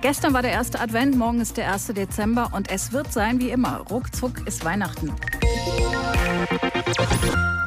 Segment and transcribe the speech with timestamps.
[0.00, 1.88] Gestern war der erste Advent, morgen ist der 1.
[1.88, 3.78] Dezember und es wird sein wie immer.
[3.90, 5.12] Ruckzuck ist Weihnachten.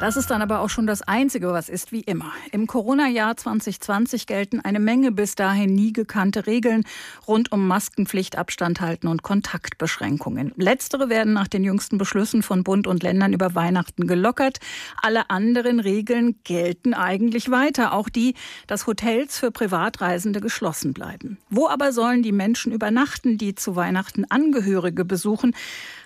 [0.02, 2.32] Das ist dann aber auch schon das Einzige, was ist wie immer.
[2.50, 6.82] Im Corona-Jahr 2020 gelten eine Menge bis dahin nie gekannte Regeln
[7.28, 10.54] rund um Maskenpflicht, Abstand halten und Kontaktbeschränkungen.
[10.56, 14.58] Letztere werden nach den jüngsten Beschlüssen von Bund und Ländern über Weihnachten gelockert.
[15.00, 18.34] Alle anderen Regeln gelten eigentlich weiter, auch die,
[18.66, 21.38] dass Hotels für Privatreisende geschlossen bleiben.
[21.48, 25.54] Wo aber sollen die Menschen übernachten, die zu Weihnachten Angehörige besuchen?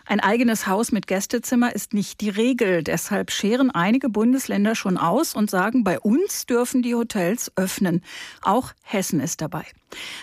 [0.09, 2.85] Ein eigenes Haus mit Gästezimmer ist nicht die Regel.
[2.85, 8.05] Deshalb scheren einige Bundesländer schon aus und sagen, bei uns dürfen die Hotels öffnen.
[8.41, 9.65] Auch Hessen ist dabei.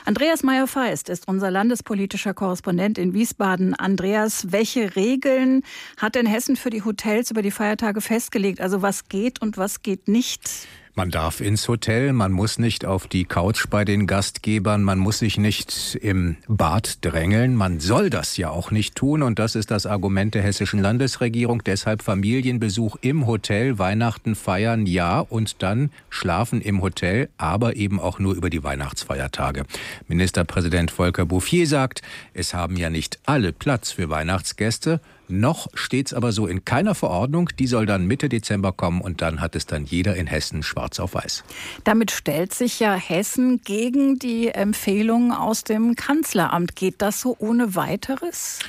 [0.06, 3.74] Andreas Meyer-Feist ist unser landespolitischer Korrespondent in Wiesbaden.
[3.74, 5.64] Andreas, welche Regeln
[5.98, 8.62] hat denn Hessen für die Hotels über die Feiertage festgelegt?
[8.62, 10.68] Also was geht und was geht nicht?
[10.96, 15.18] Man darf ins Hotel, man muss nicht auf die Couch bei den Gastgebern, man muss
[15.18, 19.72] sich nicht im Bad drängeln, man soll das ja auch nicht tun und das ist
[19.72, 21.64] das Argument der hessischen Landesregierung.
[21.64, 28.20] Deshalb Familienbesuch im Hotel, Weihnachten feiern, ja und dann schlafen im Hotel, aber eben auch
[28.20, 29.64] nur über die Weihnachtsfeiertage.
[30.08, 32.04] Ministerpräsident Volker Bouffier sagt,
[32.36, 36.96] es haben ja nicht alle Platz für Weihnachtsgäste, noch steht es aber so in keiner
[36.96, 37.50] Verordnung.
[37.60, 41.00] Die soll dann Mitte Dezember kommen und dann hat es dann jeder in Hessen schwarz
[41.00, 41.44] auf weiß.
[41.84, 46.76] Damit stellt sich ja Hessen gegen die Empfehlungen aus dem Kanzleramt.
[46.76, 48.60] Geht das so ohne weiteres?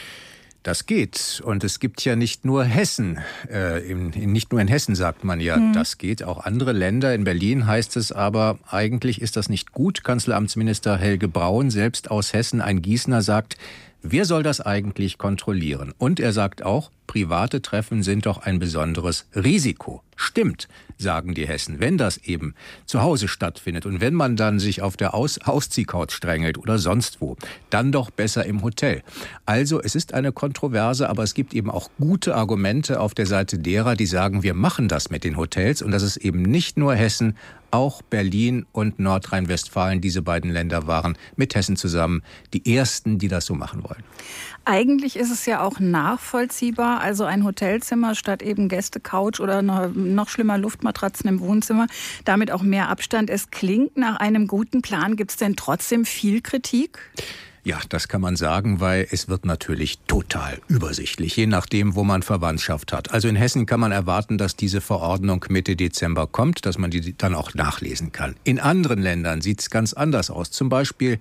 [0.65, 1.43] Das geht.
[1.45, 3.21] Und es gibt ja nicht nur Hessen.
[3.51, 5.75] Äh, in, in, nicht nur in Hessen sagt man ja, mhm.
[5.75, 6.23] das geht.
[6.23, 7.15] Auch andere Länder.
[7.15, 10.05] In Berlin heißt es aber, eigentlich ist das nicht gut.
[10.05, 13.59] Kanzleramtsminister Helge Braun, selbst aus Hessen, ein Gießener, sagt,
[14.07, 15.95] Wer soll das eigentlich kontrollieren?
[15.97, 20.03] Und er sagt auch, private Treffen sind doch ein besonderes Risiko.
[20.15, 24.83] Stimmt, sagen die Hessen, wenn das eben zu Hause stattfindet und wenn man dann sich
[24.83, 27.39] auf der Aus Ausziehcouch strängelt oder sonst wo,
[27.71, 29.03] dann doch besser im Hotel.
[29.47, 33.59] Also es ist eine Kontroverse, aber es gibt eben auch gute Argumente auf der Seite
[33.59, 36.95] derer, die sagen, wir machen das mit den Hotels und das ist eben nicht nur
[36.95, 37.39] Hessen,
[37.75, 43.47] auch Berlin und Nordrhein-Westfalen, diese beiden Länder waren mit Hessen zusammen die ersten, die das
[43.47, 44.05] so machen wollen.
[44.65, 50.57] Eigentlich ist es ja auch nachvollziehbar, also ein Hotelzimmer statt eben Gäste-Couch oder noch schlimmer
[50.57, 51.89] Luftmatratzen im Wohnzimmer,
[52.25, 53.29] damit auch mehr Abstand.
[53.29, 55.17] Es klingt nach einem guten Plan.
[55.17, 56.99] Gibt es denn trotzdem viel Kritik?
[57.67, 62.23] Ja, das kann man sagen, weil es wird natürlich total übersichtlich, je nachdem, wo man
[62.23, 63.11] Verwandtschaft hat.
[63.13, 67.17] Also in Hessen kann man erwarten, dass diese Verordnung Mitte Dezember kommt, dass man die
[67.17, 68.37] dann auch nachlesen kann.
[68.45, 70.51] In anderen Ländern sieht es ganz anders aus.
[70.51, 71.19] Zum Beispiel,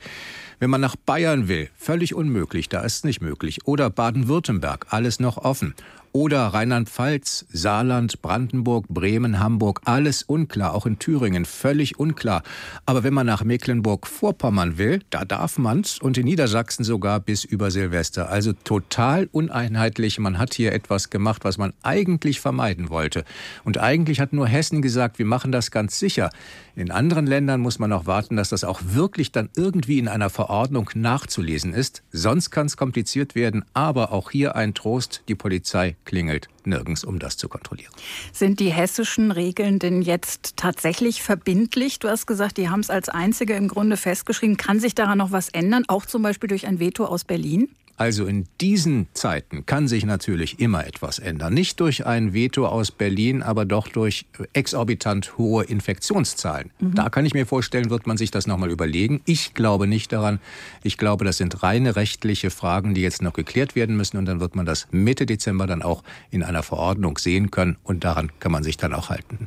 [0.59, 3.65] wenn man nach Bayern will, völlig unmöglich, da ist es nicht möglich.
[3.65, 5.73] Oder Baden-Württemberg, alles noch offen.
[6.15, 12.43] Oder Rheinland-Pfalz, Saarland, Brandenburg, Bremen, Hamburg, alles unklar, auch in Thüringen völlig unklar.
[12.85, 17.71] Aber wenn man nach Mecklenburg-Vorpommern will, da darf man's und in Niedersachsen sogar bis über
[17.71, 18.29] Silvester.
[18.29, 20.19] Also total uneinheitlich.
[20.19, 23.25] Man hat hier etwas gemacht, was man eigentlich vermeiden wollte.
[23.63, 26.29] Und eigentlich hat nur Hessen gesagt, wir machen das ganz sicher.
[26.75, 30.29] In anderen Ländern muss man noch warten, dass das auch wirklich dann irgendwie in einer
[30.29, 32.03] Verordnung nachzulesen ist.
[32.11, 33.65] Sonst kann es kompliziert werden.
[33.73, 37.91] Aber auch hier ein Trost, die Polizei klingelt nirgends, um das zu kontrollieren.
[38.31, 41.99] Sind die hessischen Regeln denn jetzt tatsächlich verbindlich?
[41.99, 44.57] Du hast gesagt, die haben es als einzige im Grunde festgeschrieben.
[44.57, 47.69] Kann sich daran noch was ändern, auch zum Beispiel durch ein Veto aus Berlin?
[47.95, 51.53] Also in diesen Zeiten kann sich natürlich immer etwas ändern.
[51.53, 56.71] Nicht durch ein Veto aus Berlin, aber doch durch exorbitant hohe Infektionszahlen.
[56.79, 56.95] Mhm.
[56.95, 59.21] Da kann ich mir vorstellen, wird man sich das nochmal überlegen.
[59.25, 60.39] Ich glaube nicht daran.
[60.81, 64.17] Ich glaube, das sind reine rechtliche Fragen, die jetzt noch geklärt werden müssen.
[64.17, 67.77] Und dann wird man das Mitte Dezember dann auch in einer Verordnung sehen können.
[67.83, 69.37] Und daran kann man sich dann auch halten.